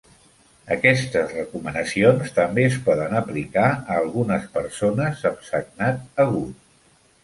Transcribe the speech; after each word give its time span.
Aquestes 0.75 1.29
recomanacions 1.35 2.33
també 2.39 2.65
es 2.71 2.79
poden 2.89 3.15
aplicar 3.21 3.69
a 3.75 4.01
algunes 4.01 4.51
persones 4.59 5.27
amb 5.35 5.49
sagnat 5.55 6.25
agut. 6.29 6.71